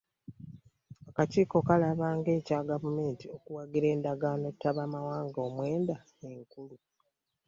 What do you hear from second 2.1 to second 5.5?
ng’ekya Gavumenti okuwagira endagaano ttabamawanga